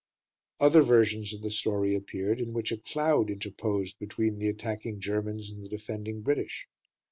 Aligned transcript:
Other 0.59 0.81
versions 0.81 1.31
of 1.31 1.43
the 1.43 1.51
story 1.51 1.93
appeared 1.93 2.41
in 2.41 2.53
which 2.53 2.71
a 2.71 2.77
cloud 2.77 3.29
interposed 3.29 3.99
between 3.99 4.39
the 4.39 4.49
attacking 4.49 4.99
Germans 4.99 5.51
and 5.51 5.63
the 5.63 5.69
defending 5.69 6.21
British. 6.21 6.67